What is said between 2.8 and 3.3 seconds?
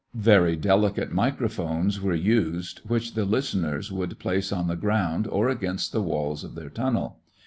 which the